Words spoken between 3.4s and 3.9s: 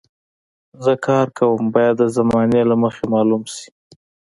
شي.